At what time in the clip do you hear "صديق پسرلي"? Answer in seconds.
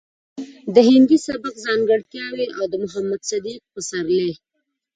3.31-4.31